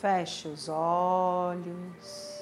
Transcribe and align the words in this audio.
Feche 0.00 0.48
os 0.48 0.68
olhos. 0.68 2.36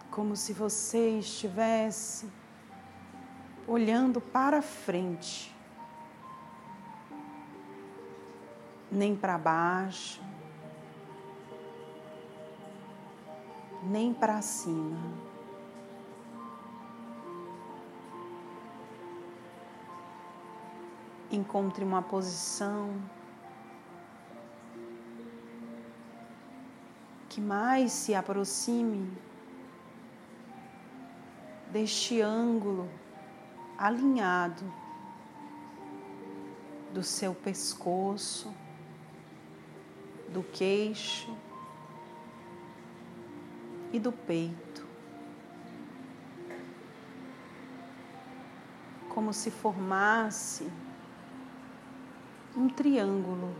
Como 0.08 0.36
se 0.36 0.52
você 0.52 1.18
estivesse 1.18 2.30
olhando 3.66 4.20
para 4.20 4.62
frente, 4.62 5.52
nem 8.92 9.16
para 9.16 9.38
baixo, 9.38 10.20
nem 13.82 14.12
para 14.12 14.42
cima. 14.42 15.00
Encontre 21.30 21.82
uma 21.82 22.02
posição 22.02 22.94
que 27.30 27.40
mais 27.40 27.90
se 27.92 28.14
aproxime 28.14 29.10
deste 31.70 32.20
ângulo 32.20 32.86
alinhado 33.78 34.70
do 36.92 37.02
seu 37.02 37.34
pescoço, 37.34 38.54
do 40.32 40.42
queixo 40.42 41.36
e 43.92 44.00
do 44.00 44.10
peito. 44.10 44.86
Como 49.10 49.32
se 49.32 49.50
formasse 49.50 50.66
um 52.56 52.68
triângulo. 52.68 53.54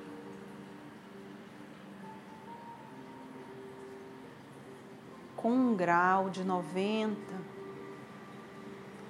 Com 5.36 5.50
um 5.50 5.76
grau 5.76 6.30
de 6.30 6.44
90 6.44 7.18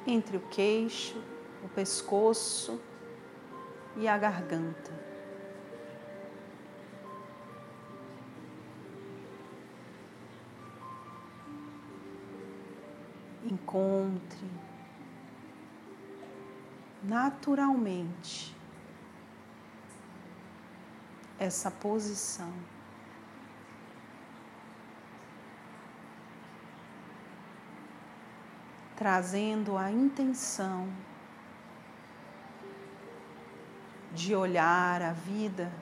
entre 0.07 0.37
o 0.37 0.41
queixo, 0.41 1.23
o 1.63 1.69
pescoço 1.69 2.81
e 3.97 4.09
a 4.09 4.19
garganta. 4.19 5.12
Encontre 13.45 14.49
naturalmente 17.03 18.55
essa 21.39 21.71
posição. 21.71 22.53
Trazendo 28.97 29.77
a 29.77 29.91
intenção 29.91 30.89
de 34.15 34.35
olhar 34.35 35.03
a 35.03 35.13
vida 35.13 35.73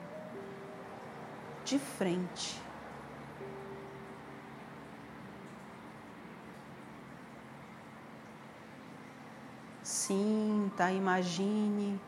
de 1.63 1.77
frente. 1.77 2.60
Sinta, 10.01 10.91
imagine, 10.91 12.01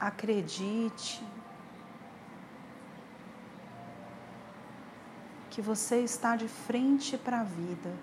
acredite 0.00 1.22
que 5.50 5.60
você 5.60 6.00
está 6.00 6.34
de 6.34 6.48
frente 6.48 7.18
para 7.18 7.40
a 7.40 7.44
vida. 7.44 7.94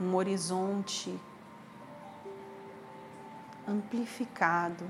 Um 0.00 0.14
horizonte 0.14 1.20
amplificado, 3.66 4.88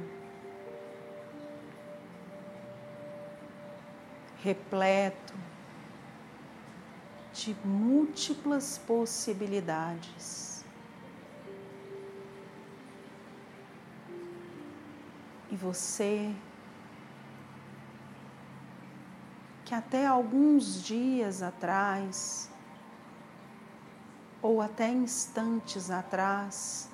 repleto 4.40 5.34
de 7.38 7.56
múltiplas 7.64 8.78
possibilidades. 8.78 10.64
E 15.50 15.56
você 15.56 16.34
que 19.64 19.74
até 19.74 20.06
alguns 20.06 20.82
dias 20.82 21.42
atrás, 21.42 22.50
ou 24.42 24.60
até 24.60 24.88
instantes 24.88 25.90
atrás, 25.90 26.90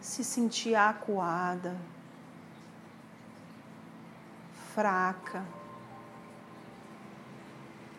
se 0.00 0.24
sentia 0.24 0.88
acuada, 0.88 1.76
fraca, 4.74 5.44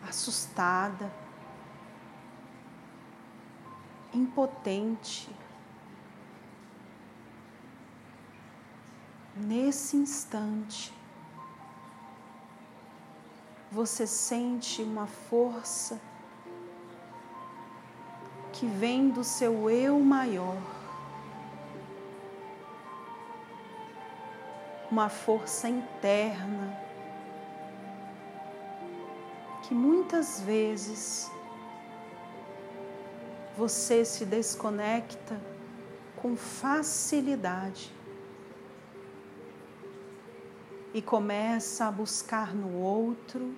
assustada, 0.08 1.12
impotente. 4.12 5.28
nesse 9.38 9.96
instante, 9.96 10.92
você 13.70 14.06
sente 14.06 14.82
uma 14.82 15.06
força 15.06 16.00
que 18.52 18.66
vem 18.66 19.10
do 19.10 19.22
seu 19.22 19.70
eu 19.70 20.00
maior, 20.00 20.56
uma 24.90 25.08
força 25.08 25.68
interna 25.68 26.87
que 29.68 29.74
muitas 29.74 30.40
vezes 30.40 31.30
você 33.54 34.02
se 34.02 34.24
desconecta 34.24 35.38
com 36.16 36.34
facilidade 36.34 37.94
e 40.94 41.02
começa 41.02 41.84
a 41.84 41.92
buscar 41.92 42.54
no 42.54 42.78
outro, 42.78 43.54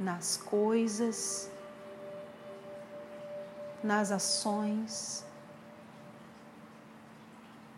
nas 0.00 0.38
coisas, 0.38 1.50
nas 3.84 4.10
ações, 4.10 5.22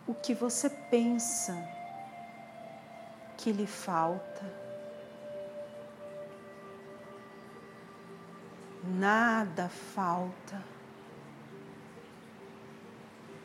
o 0.07 0.13
que 0.13 0.33
você 0.33 0.69
pensa 0.69 1.61
que 3.35 3.51
lhe 3.51 3.67
falta. 3.67 4.62
Nada 8.93 9.69
falta. 9.69 10.63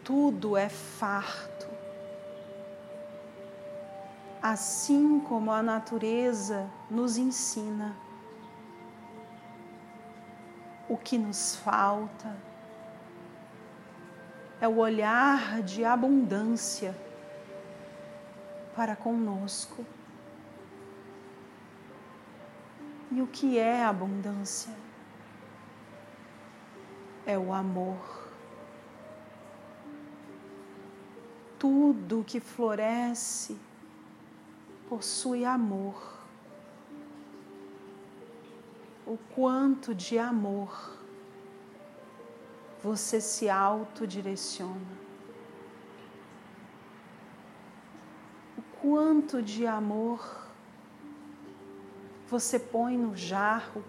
Tudo 0.05 0.59
é 0.59 0.69
farto. 0.69 1.67
Assim 4.43 5.19
como 5.21 5.51
a 5.51 5.63
natureza 5.63 6.69
nos 6.91 7.17
ensina. 7.17 7.97
O 10.87 10.99
que 10.99 11.17
nos 11.17 11.57
falta 11.57 12.37
é 14.61 14.69
o 14.69 14.77
olhar 14.77 15.63
de 15.63 15.83
abundância 15.83 16.95
para 18.77 18.95
conosco. 18.95 19.85
E 23.11 23.23
o 23.23 23.27
que 23.27 23.59
é 23.59 23.83
abundância? 23.83 24.88
É 27.29 27.39
o 27.39 27.53
amor. 27.53 27.99
Tudo 31.59 32.25
que 32.27 32.41
floresce 32.41 33.55
possui 34.89 35.45
amor. 35.45 36.25
O 39.07 39.19
quanto 39.35 39.95
de 39.95 40.19
amor 40.19 40.97
você 42.83 43.21
se 43.21 43.51
autodireciona. 43.51 44.97
O 48.57 48.63
quanto 48.81 49.43
de 49.43 49.67
amor 49.67 50.49
você 52.27 52.59
põe 52.59 52.97
no 52.97 53.15
jarro 53.15 53.85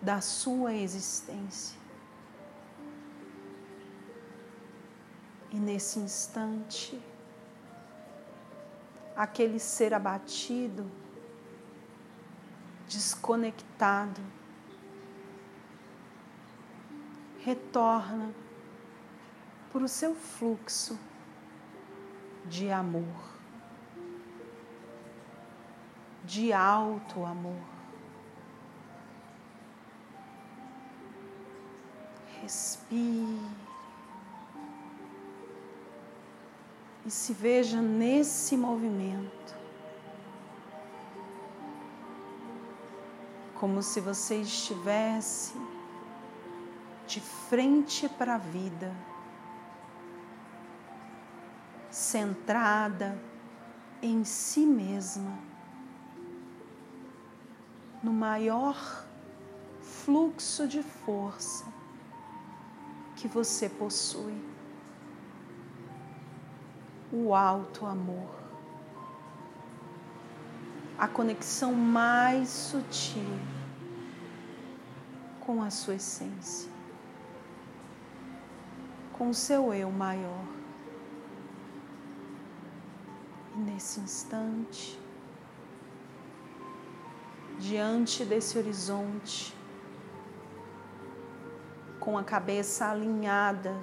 da 0.00 0.20
sua 0.20 0.74
existência. 0.74 1.77
E 5.50 5.56
nesse 5.56 5.98
instante, 5.98 7.00
aquele 9.16 9.58
ser 9.58 9.94
abatido, 9.94 10.90
desconectado, 12.86 14.20
retorna 17.40 18.34
para 19.72 19.82
o 19.82 19.88
seu 19.88 20.14
fluxo 20.14 20.98
de 22.44 22.70
amor, 22.70 23.04
de 26.24 26.52
alto 26.52 27.24
amor. 27.24 27.62
Respire. 32.40 33.67
E 37.08 37.10
se 37.10 37.32
veja 37.32 37.80
nesse 37.80 38.54
movimento. 38.54 39.56
Como 43.54 43.82
se 43.82 43.98
você 43.98 44.42
estivesse 44.42 45.54
de 47.06 47.18
frente 47.18 48.10
para 48.10 48.34
a 48.34 48.38
vida, 48.38 48.94
centrada 51.90 53.18
em 54.02 54.22
si 54.22 54.66
mesma, 54.66 55.38
no 58.02 58.12
maior 58.12 59.06
fluxo 59.80 60.68
de 60.68 60.82
força 60.82 61.64
que 63.16 63.26
você 63.26 63.66
possui 63.66 64.47
o 67.12 67.34
alto 67.34 67.86
amor, 67.86 68.28
a 70.98 71.08
conexão 71.08 71.72
mais 71.72 72.48
sutil 72.48 73.38
com 75.40 75.62
a 75.62 75.70
sua 75.70 75.94
essência, 75.94 76.70
com 79.14 79.30
o 79.30 79.34
seu 79.34 79.72
eu 79.72 79.90
maior. 79.90 80.44
E 83.56 83.58
nesse 83.58 84.00
instante, 84.00 85.00
diante 87.58 88.24
desse 88.24 88.58
horizonte, 88.58 89.56
com 91.98 92.18
a 92.18 92.22
cabeça 92.22 92.90
alinhada 92.90 93.74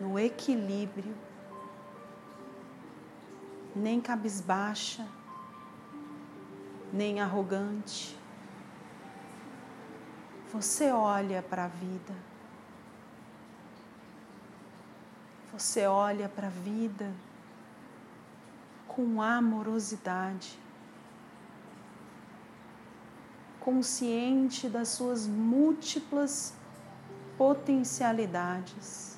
no 0.00 0.18
equilíbrio, 0.18 1.14
nem 3.74 4.00
cabisbaixa, 4.00 5.06
nem 6.92 7.20
arrogante. 7.20 8.16
Você 10.52 10.90
olha 10.90 11.42
para 11.42 11.64
a 11.64 11.68
vida. 11.68 12.14
Você 15.52 15.86
olha 15.86 16.28
para 16.28 16.46
a 16.46 16.50
vida 16.50 17.12
com 18.88 19.22
amorosidade, 19.22 20.58
consciente 23.60 24.68
das 24.68 24.88
suas 24.88 25.26
múltiplas 25.26 26.54
potencialidades 27.36 29.09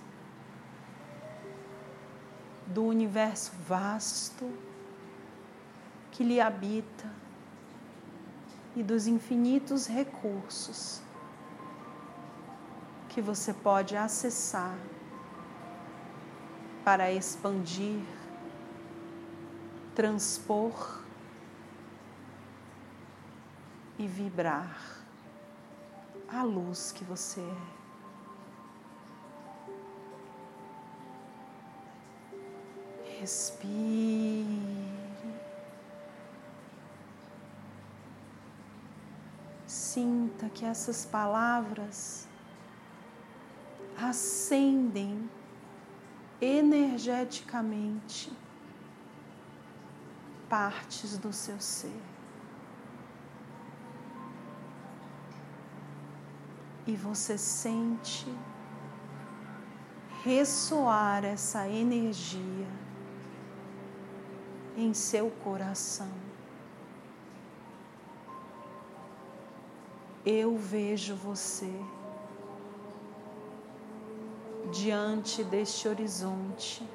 do 2.73 2.85
universo 2.85 3.53
vasto 3.69 4.51
que 6.11 6.25
lhe 6.25 6.41
habita 6.41 7.11
e 8.75 8.83
dos 8.83 9.07
infinitos 9.07 9.87
recursos 9.87 11.03
que 13.09 13.21
você 13.21 13.53
pode 13.53 13.95
acessar 13.95 14.77
para 16.83 17.13
expandir, 17.13 18.01
transpor 19.95 21.03
e 23.99 24.07
vibrar 24.07 25.05
a 26.27 26.43
luz 26.43 26.91
que 26.91 27.05
você 27.05 27.41
é. 27.41 27.82
Respire. 33.23 34.45
Sinta 39.65 40.49
que 40.49 40.65
essas 40.65 41.05
palavras 41.05 42.27
acendem 43.97 45.31
energeticamente 46.41 48.33
partes 50.49 51.17
do 51.17 51.33
seu 51.33 51.61
ser. 51.61 52.03
E 56.89 56.97
você 56.97 57.39
sente 57.39 58.27
ressoar 60.25 61.25
essa 61.25 61.69
energia 61.69 62.82
em 64.77 64.95
seu 64.95 65.31
coração. 65.43 66.11
Eu 70.25 70.57
vejo 70.57 71.15
você 71.17 71.73
diante 74.73 75.43
deste 75.43 75.89
horizonte, 75.89 76.89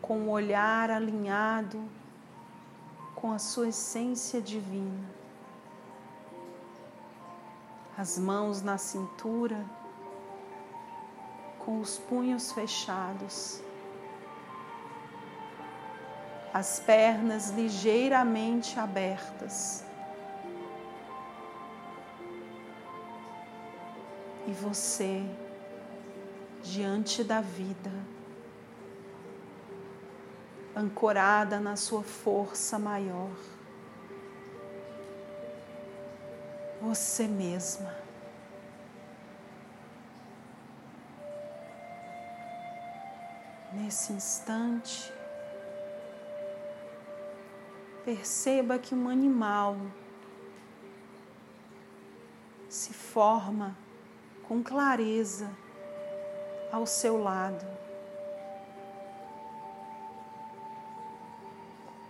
com 0.00 0.18
o 0.18 0.22
um 0.24 0.30
olhar 0.30 0.90
alinhado 0.90 1.82
com 3.14 3.32
a 3.32 3.38
sua 3.38 3.68
essência 3.68 4.42
divina, 4.42 5.08
as 7.96 8.18
mãos 8.18 8.60
na 8.60 8.76
cintura, 8.76 9.64
com 11.60 11.80
os 11.80 11.98
punhos 11.98 12.50
fechados 12.50 13.62
as 16.52 16.80
pernas 16.80 17.50
ligeiramente 17.50 18.78
abertas. 18.78 19.84
e 24.46 24.52
você 24.52 25.24
diante 26.62 27.24
da 27.24 27.40
vida, 27.40 27.90
ancorada 30.76 31.58
na 31.60 31.76
sua 31.76 32.02
força 32.02 32.78
maior, 32.78 33.30
você 36.80 37.26
mesma. 37.26 37.94
Nesse 43.72 44.12
instante, 44.12 45.12
perceba 48.04 48.78
que 48.78 48.94
um 48.94 49.08
animal 49.08 49.76
se 52.68 52.92
forma 52.92 53.76
com 54.48 54.62
clareza 54.62 55.50
ao 56.72 56.86
seu 56.86 57.22
lado. 57.22 57.66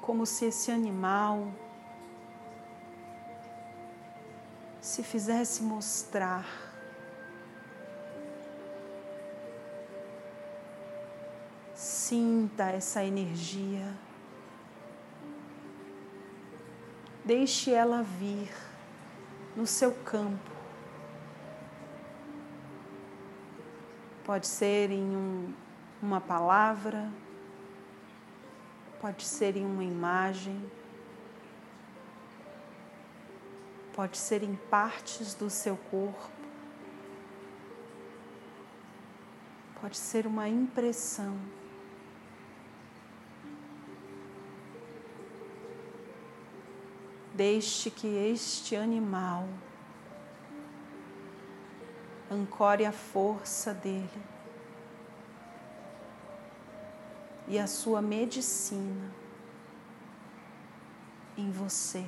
Como 0.00 0.24
se 0.24 0.46
esse 0.46 0.70
animal 0.70 1.52
se 4.80 5.02
fizesse 5.02 5.62
mostrar. 5.62 6.46
Sinta 11.74 12.70
essa 12.70 13.04
energia. 13.04 14.11
Deixe 17.24 17.70
ela 17.70 18.02
vir 18.02 18.52
no 19.54 19.66
seu 19.66 19.92
campo. 19.92 20.50
Pode 24.24 24.46
ser 24.46 24.90
em 24.90 25.16
um, 25.16 25.52
uma 26.00 26.20
palavra, 26.20 27.08
pode 29.00 29.24
ser 29.24 29.56
em 29.56 29.64
uma 29.64 29.84
imagem, 29.84 30.60
pode 33.92 34.16
ser 34.16 34.42
em 34.42 34.54
partes 34.70 35.34
do 35.34 35.50
seu 35.50 35.76
corpo, 35.76 36.30
pode 39.80 39.96
ser 39.96 40.26
uma 40.26 40.48
impressão. 40.48 41.36
Deixe 47.34 47.90
que 47.90 48.06
este 48.06 48.76
animal 48.76 49.48
ancore 52.30 52.84
a 52.84 52.92
força 52.92 53.72
dele 53.72 54.22
e 57.48 57.58
a 57.58 57.66
sua 57.66 58.00
medicina 58.00 59.10
em 61.36 61.50
você, 61.50 62.06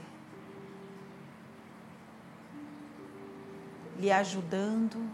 lhe 3.98 4.12
ajudando 4.12 5.08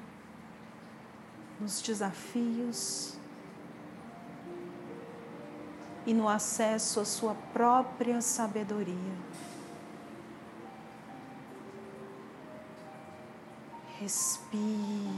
nos 1.60 1.80
desafios 1.80 3.16
e 6.06 6.14
no 6.14 6.28
acesso 6.28 7.00
à 7.00 7.04
sua 7.04 7.34
própria 7.52 8.20
sabedoria. 8.20 9.14
Respire. 14.00 15.10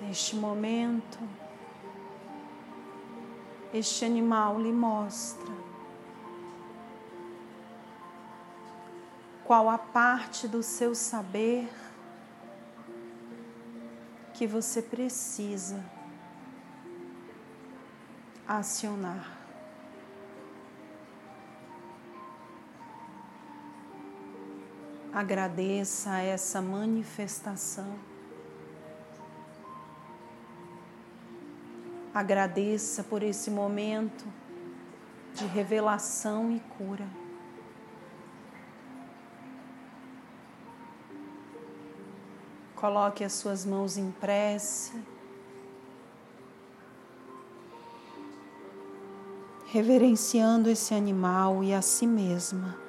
Neste 0.00 0.34
momento, 0.34 1.18
este 3.72 4.04
animal 4.04 4.60
lhe 4.60 4.72
mostra 4.72 5.52
qual 9.44 9.68
a 9.68 9.78
parte 9.78 10.48
do 10.48 10.64
seu 10.64 10.96
saber 10.96 11.70
que 14.34 14.48
você 14.48 14.82
precisa 14.82 15.84
acionar. 18.48 19.37
Agradeça 25.18 26.20
essa 26.20 26.62
manifestação. 26.62 27.92
Agradeça 32.14 33.02
por 33.02 33.24
esse 33.24 33.50
momento 33.50 34.24
de 35.34 35.44
revelação 35.44 36.52
e 36.52 36.60
cura. 36.60 37.08
Coloque 42.76 43.24
as 43.24 43.32
suas 43.32 43.66
mãos 43.66 43.98
em 43.98 44.12
prece. 44.12 45.02
Reverenciando 49.66 50.70
esse 50.70 50.94
animal 50.94 51.64
e 51.64 51.74
a 51.74 51.82
si 51.82 52.06
mesma. 52.06 52.87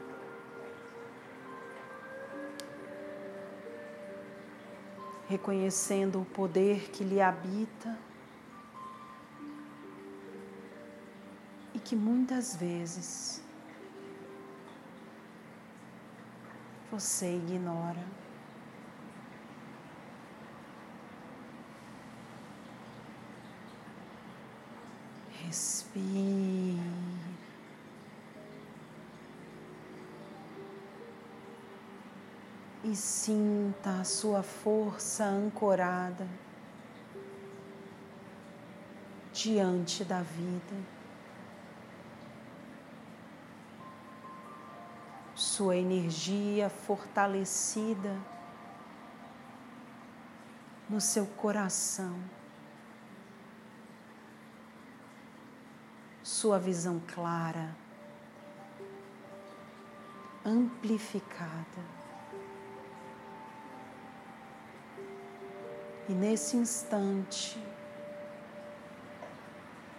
Reconhecendo 5.29 6.19
o 6.19 6.25
poder 6.25 6.89
que 6.89 7.03
lhe 7.03 7.21
habita 7.21 7.95
e 11.71 11.79
que 11.79 11.95
muitas 11.95 12.55
vezes 12.55 13.43
você 16.91 17.35
ignora. 17.35 18.03
Respire. 25.45 27.08
E 32.83 32.95
sinta 32.95 33.99
a 33.99 34.03
sua 34.03 34.41
força 34.41 35.25
ancorada 35.25 36.27
diante 39.33 40.03
da 40.03 40.21
vida. 40.21 40.99
Sua 45.35 45.75
energia 45.75 46.69
fortalecida 46.69 48.17
no 50.89 51.01
seu 51.01 51.25
coração. 51.25 52.17
Sua 56.23 56.57
visão 56.59 57.01
clara, 57.07 57.75
amplificada. 60.45 61.98
E 66.09 66.11
nesse 66.11 66.57
instante, 66.57 67.55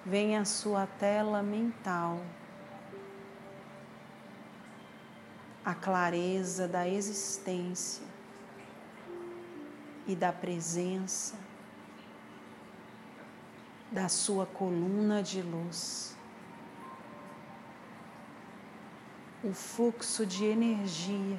vem 0.04 0.36
a 0.36 0.44
sua 0.44 0.84
tela 0.84 1.40
mental, 1.40 2.20
a 5.64 5.72
clareza 5.72 6.66
da 6.66 6.88
existência 6.88 8.04
e 10.04 10.16
da 10.16 10.32
presença 10.32 11.36
da 13.92 14.08
sua 14.08 14.46
coluna 14.46 15.22
de 15.22 15.40
luz. 15.40 16.16
O 19.44 19.52
fluxo 19.52 20.26
de 20.26 20.44
energia 20.44 21.38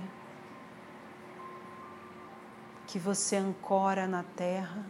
que 2.91 2.99
você 2.99 3.37
ancora 3.37 4.05
na 4.05 4.21
terra 4.21 4.85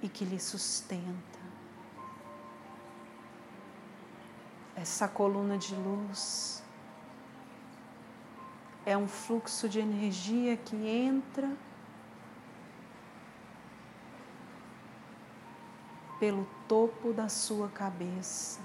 e 0.00 0.08
que 0.08 0.24
lhe 0.24 0.38
sustenta. 0.38 1.40
Essa 4.76 5.08
coluna 5.08 5.58
de 5.58 5.74
luz 5.74 6.62
é 8.86 8.96
um 8.96 9.08
fluxo 9.08 9.68
de 9.68 9.80
energia 9.80 10.56
que 10.56 10.76
entra 10.76 11.50
pelo 16.20 16.46
topo 16.68 17.12
da 17.12 17.28
sua 17.28 17.68
cabeça 17.68 18.60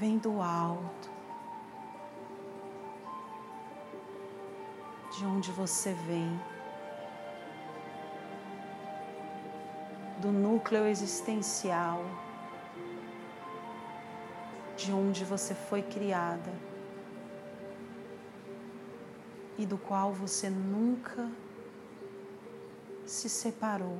vem 0.00 0.16
do 0.16 0.40
alto, 0.40 1.09
de 5.20 5.26
onde 5.26 5.52
você 5.52 5.92
vem, 5.92 6.40
do 10.18 10.32
núcleo 10.32 10.86
existencial, 10.86 12.02
de 14.78 14.90
onde 14.90 15.22
você 15.22 15.54
foi 15.54 15.82
criada 15.82 16.50
e 19.58 19.66
do 19.66 19.76
qual 19.76 20.10
você 20.10 20.48
nunca 20.48 21.30
se 23.04 23.28
separou, 23.28 23.98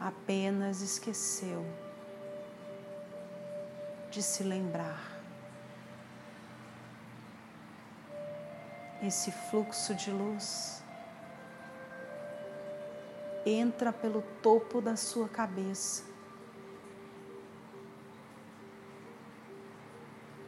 apenas 0.00 0.80
esqueceu 0.80 1.64
de 4.10 4.20
se 4.20 4.42
lembrar. 4.42 5.13
Esse 9.06 9.30
fluxo 9.30 9.94
de 9.94 10.10
luz 10.10 10.82
entra 13.44 13.92
pelo 13.92 14.22
topo 14.42 14.80
da 14.80 14.96
sua 14.96 15.28
cabeça. 15.28 16.04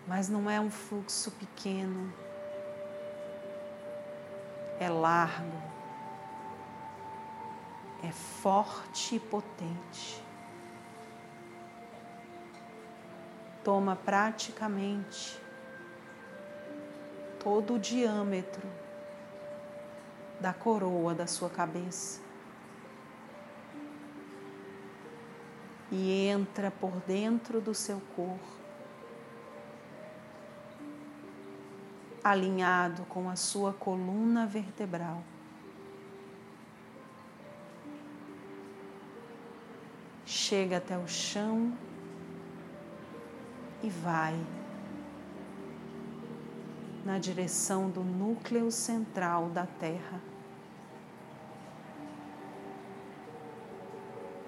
Mas 0.07 0.31
não 0.31 0.49
é 0.49 0.59
um 0.59 0.71
fluxo 0.71 1.31
pequeno, 1.33 2.11
é 4.81 4.89
largo, 4.89 5.61
é 8.03 8.11
forte 8.11 9.17
e 9.17 9.21
potente. 9.21 10.25
Toma 13.63 13.97
praticamente 13.97 15.46
todo 17.47 17.75
o 17.75 17.79
diâmetro 17.79 18.69
da 20.41 20.53
coroa 20.53 21.15
da 21.15 21.29
sua 21.29 21.49
cabeça 21.49 22.21
e 25.93 26.27
entra 26.27 26.73
por 26.73 26.91
dentro 27.07 27.61
do 27.61 27.73
seu 27.73 28.03
corpo, 28.17 28.41
alinhado 32.25 33.05
com 33.05 33.31
a 33.31 33.37
sua 33.37 33.73
coluna 33.73 34.45
vertebral. 34.45 35.23
Chega 40.25 40.79
até 40.79 40.99
o 40.99 41.07
chão 41.07 41.73
e 43.85 43.89
vai 43.89 44.35
na 47.07 47.21
direção 47.21 47.89
do 47.89 48.03
núcleo 48.03 48.69
central 48.69 49.49
da 49.51 49.65
Terra. 49.65 50.21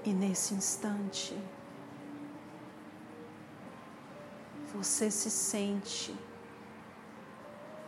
E 0.04 0.12
nesse 0.12 0.54
instante, 0.54 1.38
você 4.74 5.08
se 5.08 5.30
sente 5.30 6.12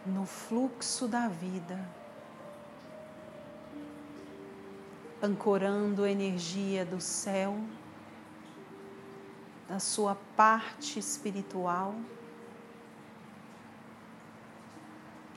no 0.06 0.24
fluxo 0.24 1.08
da 1.08 1.26
vida, 1.26 1.84
ancorando 5.20 6.06
energia 6.06 6.84
do 6.84 7.00
céu, 7.00 7.58
da 9.66 9.80
sua 9.80 10.14
parte 10.36 11.00
espiritual 11.00 11.96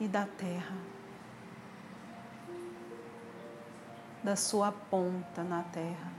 e 0.04 0.08
da 0.10 0.26
terra, 0.26 0.76
da 4.22 4.36
sua 4.36 4.70
ponta 4.70 5.46
na 5.46 5.64
terra, 5.64 6.12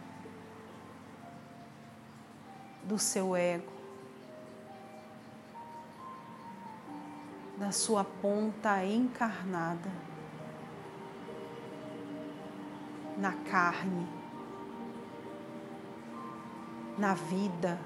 do 2.83 2.99
seu 2.99 3.37
ego, 3.37 3.71
da 7.59 7.71
sua 7.73 8.05
ponta 8.05 8.83
encarnada 8.83 9.93
na 13.19 13.35
carne, 13.51 14.09
na 16.97 17.13
vida, 17.13 17.79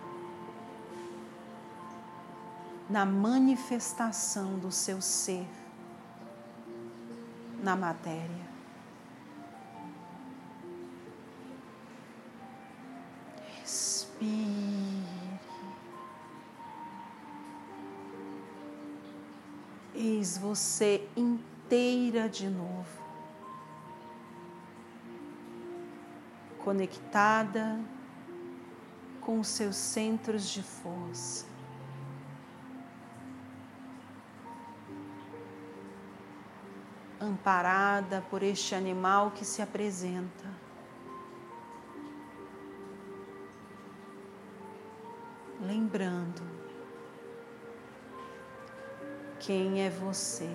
na 2.89 3.05
manifestação 3.05 4.61
do 4.61 4.71
seu 4.71 5.01
ser 5.01 5.58
na 7.63 7.75
matéria. 7.77 8.49
Respire. 13.61 14.79
Eis 19.95 20.39
você 20.39 21.09
inteira 21.17 22.29
de 22.29 22.49
novo, 22.49 23.03
conectada 26.63 27.81
com 29.21 29.41
os 29.41 29.49
seus 29.49 29.75
centros 29.75 30.49
de 30.49 30.63
força. 30.63 31.48
Amparada 37.29 38.25
por 38.31 38.43
este 38.43 38.75
animal 38.75 39.31
que 39.33 39.45
se 39.45 39.61
apresenta. 39.61 40.47
Lembrando 45.61 46.43
quem 49.39 49.83
é 49.83 49.91
você. 49.91 50.49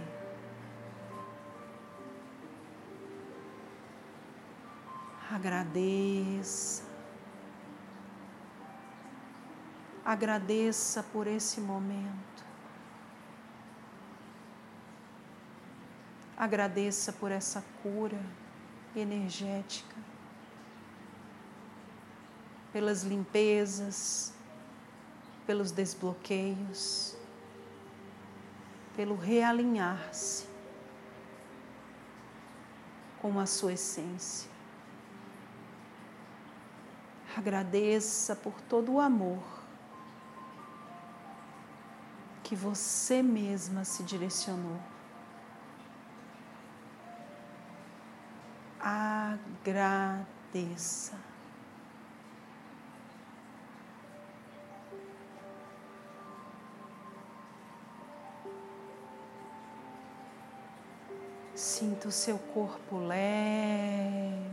Agradeça. 5.29 6.83
Agradeça 10.05 11.01
por 11.01 11.27
esse 11.27 11.59
momento. 11.61 12.42
Agradeça 16.43 17.13
por 17.13 17.31
essa 17.31 17.63
cura 17.81 18.19
energética, 18.93 19.95
pelas 22.73 23.03
limpezas, 23.03 24.33
pelos 25.47 25.71
desbloqueios, 25.71 27.15
pelo 28.93 29.15
realinhar-se 29.15 30.45
com 33.21 33.39
a 33.39 33.45
sua 33.45 33.71
essência. 33.71 34.51
Agradeça 37.37 38.35
por 38.35 38.59
todo 38.67 38.95
o 38.95 38.99
amor 38.99 39.41
que 42.43 42.53
você 42.53 43.23
mesma 43.23 43.85
se 43.85 44.03
direcionou. 44.03 44.92
Agradeça. 48.83 50.27
Sinta 61.55 62.09
o 62.09 62.11
seu 62.11 62.37
corpo 62.37 62.97
leve. 62.97 64.43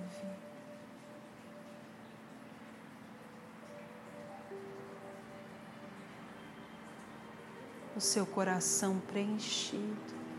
O 7.96 8.00
seu 8.00 8.24
coração 8.24 9.00
preenchido. 9.00 10.29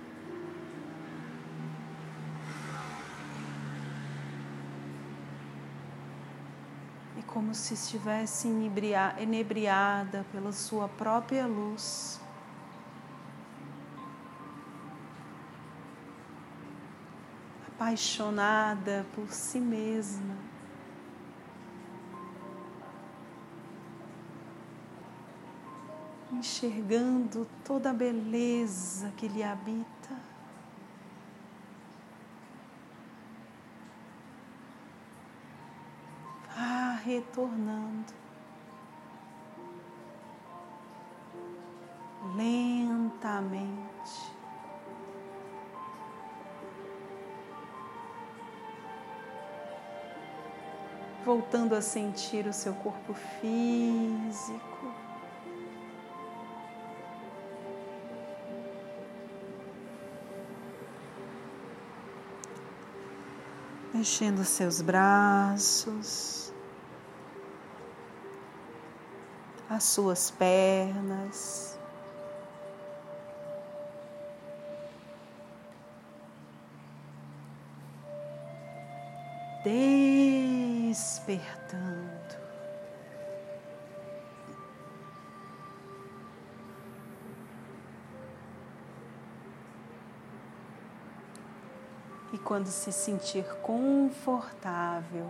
Como 7.34 7.54
se 7.54 7.74
estivesse 7.74 8.48
inebriada 8.48 10.26
pela 10.32 10.52
sua 10.52 10.88
própria 10.88 11.48
luz. 11.48 12.20
Apaixonada 17.68 19.06
por 19.16 19.30
si 19.32 19.60
mesma. 19.60 20.52
enxergando 26.42 27.48
toda 27.64 27.92
a 27.92 27.94
beleza 27.94 29.12
que 29.16 29.28
lhe 29.28 29.44
habita. 29.44 30.16
Vá 36.56 36.96
retornando. 37.12 38.14
Lentamente. 42.36 43.82
voltando 51.24 51.76
a 51.76 51.82
sentir 51.82 52.48
o 52.48 52.54
seu 52.54 52.74
corpo 52.74 53.14
físico. 53.14 54.92
Mexendo 63.94 64.44
seus 64.44 64.82
braços, 64.82 66.41
as 69.82 69.86
suas 69.86 70.30
pernas. 70.30 71.72
despertando. 79.64 81.42
E 92.34 92.40
quando 92.40 92.66
se 92.68 92.92
sentir 92.92 93.46
confortável, 93.62 95.30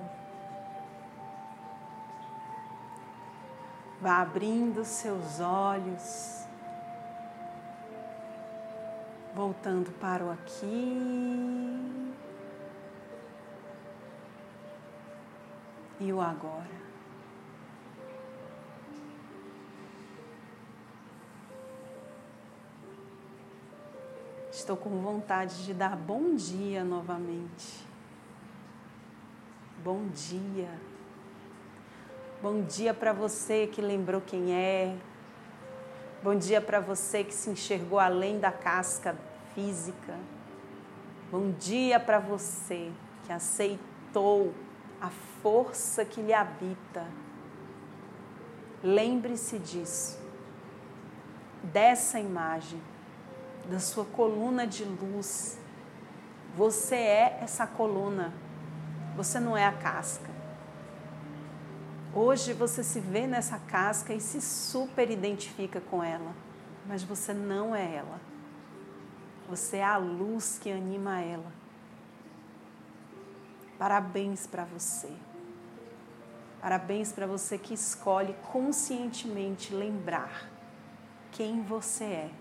vá 4.02 4.18
abrindo 4.22 4.84
seus 4.84 5.40
olhos, 5.40 6.44
voltando 9.36 9.92
para 10.00 10.26
o 10.26 10.32
aqui 10.32 11.94
e 16.00 16.12
o 16.12 16.20
agora. 16.20 16.82
Estou 24.52 24.76
com 24.76 24.90
vontade 25.02 25.64
de 25.64 25.76
dar 25.76 25.96
bom 25.96 26.36
dia 26.36 26.84
novamente. 26.84 27.86
Bom 29.84 30.08
dia. 30.08 30.91
Bom 32.42 32.64
dia 32.64 32.92
para 32.92 33.14
você 33.14 33.68
que 33.68 33.80
lembrou 33.84 34.20
quem 34.20 34.52
é. 34.52 34.96
Bom 36.24 36.36
dia 36.36 36.60
para 36.60 36.80
você 36.80 37.24
que 37.24 37.36
se 37.36 37.52
enxergou 37.52 38.00
além 38.00 38.40
da 38.40 38.52
casca 38.52 39.16
física. 39.54 40.18
Bom 41.30 41.52
dia 41.52 42.00
para 42.00 42.18
você 42.18 42.92
que 43.28 43.32
aceitou 43.32 44.52
a 45.00 45.12
força 45.44 46.04
que 46.04 46.20
lhe 46.20 46.34
habita. 46.34 47.06
Lembre-se 48.84 49.60
disso, 49.60 50.20
dessa 51.62 52.20
imagem, 52.20 52.82
da 53.70 53.78
sua 53.78 54.06
coluna 54.06 54.66
de 54.66 54.84
luz. 54.84 55.60
Você 56.58 56.96
é 56.96 57.38
essa 57.44 57.68
coluna, 57.68 58.34
você 59.16 59.40
não 59.40 59.56
é 59.56 59.64
a 59.64 59.74
casca. 59.74 60.41
Hoje 62.14 62.52
você 62.52 62.84
se 62.84 63.00
vê 63.00 63.26
nessa 63.26 63.58
casca 63.58 64.14
e 64.14 64.20
se 64.20 64.42
super 64.42 65.10
identifica 65.10 65.80
com 65.80 66.04
ela, 66.04 66.34
mas 66.86 67.04
você 67.04 67.34
não 67.34 67.74
é 67.74 67.96
ela. 67.96 68.20
Você 69.50 69.78
é 69.78 69.84
a 69.84 69.96
luz 69.96 70.60
que 70.62 70.70
anima 70.70 71.22
ela. 71.22 71.52
Parabéns 73.78 74.46
para 74.46 74.66
você. 74.66 75.10
Parabéns 76.60 77.14
para 77.14 77.26
você 77.26 77.58
que 77.58 77.74
escolhe 77.74 78.36
conscientemente 78.52 79.74
lembrar 79.74 80.52
quem 81.32 81.64
você 81.64 82.04
é. 82.04 82.32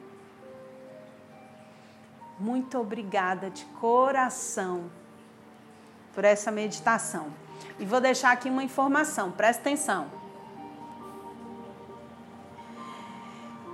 Muito 2.40 2.76
obrigada 2.76 3.50
de 3.50 3.64
coração 3.66 4.90
por 6.12 6.24
essa 6.24 6.50
meditação. 6.50 7.32
E 7.78 7.84
vou 7.84 8.00
deixar 8.00 8.32
aqui 8.32 8.48
uma 8.48 8.62
informação, 8.62 9.30
presta 9.30 9.62
atenção. 9.62 10.06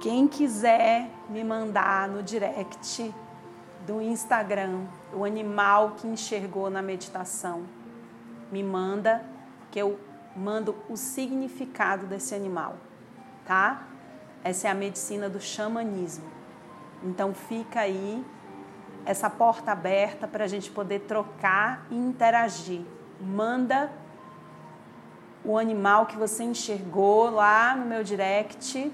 Quem 0.01 0.29
quiser 0.29 1.11
me 1.29 1.43
mandar 1.43 2.09
no 2.09 2.23
direct 2.23 3.13
do 3.87 4.01
Instagram 4.01 4.85
o 5.13 5.25
animal 5.25 5.93
que 5.97 6.07
enxergou 6.07 6.69
na 6.69 6.83
meditação, 6.83 7.65
me 8.53 8.63
manda 8.63 9.25
que 9.71 9.79
eu 9.79 9.99
mando 10.37 10.77
o 10.89 10.97
significado 10.97 12.07
desse 12.07 12.35
animal, 12.35 12.77
tá? 13.45 13.87
Essa 14.45 14.69
é 14.69 14.71
a 14.71 14.75
medicina 14.75 15.29
do 15.29 15.41
xamanismo. 15.41 16.31
Então 17.03 17.33
fica 17.35 17.81
aí 17.81 18.25
essa 19.05 19.31
porta 19.31 19.73
aberta 19.73 20.29
para 20.29 20.45
a 20.45 20.49
gente 20.49 20.71
poder 20.71 21.01
trocar 21.01 21.87
e 21.91 21.97
interagir. 21.97 22.83
Manda 23.21 23.91
o 25.45 25.57
animal 25.57 26.07
que 26.07 26.17
você 26.17 26.43
enxergou 26.45 27.31
lá 27.31 27.77
no 27.77 27.87
meu 27.87 28.03
direct 28.03 28.93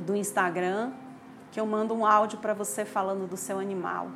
do 0.00 0.16
Instagram, 0.16 0.92
que 1.50 1.60
eu 1.60 1.66
mando 1.66 1.94
um 1.94 2.06
áudio 2.06 2.38
para 2.38 2.54
você 2.54 2.84
falando 2.84 3.28
do 3.28 3.36
seu 3.36 3.58
animal. 3.58 4.08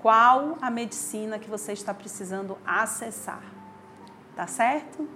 Qual 0.00 0.56
a 0.60 0.70
medicina 0.70 1.38
que 1.38 1.48
você 1.48 1.72
está 1.72 1.92
precisando 1.92 2.58
acessar? 2.66 3.42
Tá 4.34 4.46
certo? 4.46 5.08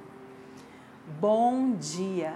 Bom 1.18 1.72
dia! 1.72 2.34